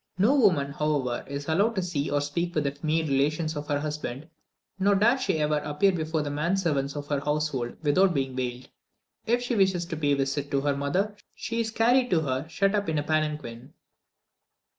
[0.17, 3.79] No woman, however, is allowed to see or speak with the male relations of her
[3.81, 4.27] husband,
[4.79, 8.67] nor dare she ever appear before the men servants of her household without being veiled.
[9.27, 12.49] If she wishes to pay a visit to her mother, she is carried to her
[12.49, 13.73] shut up in a palanquin.